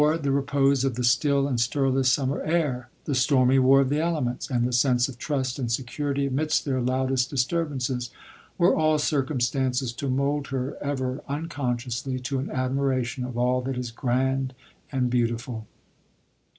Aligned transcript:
the 0.23 0.31
repose 0.31 0.83
of 0.83 0.95
the 0.95 1.03
still, 1.03 1.47
and 1.47 1.59
stirless 1.61 2.07
summer 2.11 2.41
air, 2.41 2.89
the 3.05 3.13
stormy 3.13 3.59
war 3.59 3.81
of 3.81 3.89
the 3.89 3.99
elements, 4.01 4.49
and 4.49 4.65
the 4.65 4.73
sense 4.73 5.07
of 5.07 5.19
trust 5.19 5.59
and 5.59 5.71
security 5.71 6.25
amidst 6.25 6.65
their 6.65 6.81
loudest 6.81 7.29
disturbances, 7.29 8.09
were 8.57 8.75
all 8.75 8.97
circumstances 8.97 9.93
to 9.93 10.09
mould 10.09 10.47
her 10.47 10.75
even 10.83 11.21
unconsciously 11.27 12.17
to 12.17 12.39
an 12.39 12.49
admiration 12.49 13.23
of 13.23 13.37
all 13.37 13.61
that 13.61 13.77
is 13.77 13.91
grand 13.91 14.55
and 14.91 15.11
beautiful. 15.11 15.67